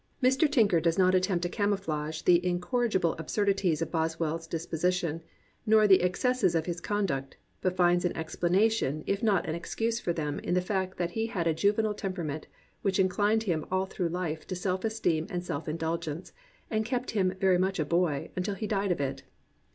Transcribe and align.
309 0.21 0.33
COMPANIONABLE 0.33 0.45
BOOKS 0.45 0.49
Mr. 0.49 0.55
Tinker 0.55 0.79
does 0.81 0.97
not 0.97 1.13
attempt 1.13 1.43
to 1.43 1.47
camouflage 1.49 2.21
the 2.23 2.43
incorrigible 2.43 3.13
absurdities 3.19 3.83
of 3.83 3.91
Boswell*s 3.91 4.47
disposition, 4.47 5.21
nor 5.67 5.85
the 5.87 6.01
excesses 6.01 6.55
of 6.55 6.65
his 6.65 6.81
conduct, 6.81 7.37
but 7.61 7.75
finds 7.77 8.03
an 8.03 8.11
explana 8.13 8.71
tion 8.71 9.03
if 9.05 9.21
not 9.21 9.47
an 9.47 9.53
excuse 9.53 9.99
for 9.99 10.11
them 10.11 10.39
in 10.39 10.55
the 10.55 10.59
fact 10.59 10.97
that 10.97 11.11
he 11.11 11.27
had 11.27 11.45
a 11.45 11.53
juvenile 11.53 11.93
temperament 11.93 12.47
which 12.81 12.97
inclined 12.97 13.43
him 13.43 13.63
all 13.71 13.85
through 13.85 14.09
Kfe 14.09 14.43
to 14.47 14.55
self 14.55 14.83
esteem 14.83 15.27
and 15.29 15.43
self 15.43 15.67
indulgence, 15.69 16.33
and 16.71 16.83
kept 16.83 17.11
him 17.11 17.35
"very 17.39 17.59
much 17.59 17.77
a 17.77 17.85
boy 17.85 18.31
until 18.35 18.55
he 18.55 18.65
died 18.65 18.91
of 18.91 18.99
it. 18.99 19.21